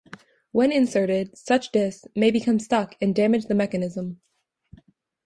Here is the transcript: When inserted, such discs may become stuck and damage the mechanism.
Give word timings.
When 0.51 0.71
inserted, 0.71 1.37
such 1.37 1.71
discs 1.71 2.07
may 2.15 2.31
become 2.31 2.57
stuck 2.57 2.95
and 2.99 3.13
damage 3.13 3.45
the 3.45 3.53
mechanism. 3.53 4.19